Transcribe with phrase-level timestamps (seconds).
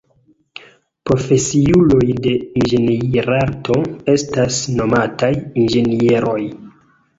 [1.09, 3.79] Profesiuloj de inĝenierarto
[4.15, 5.33] estas nomataj
[5.67, 6.43] inĝenieroj.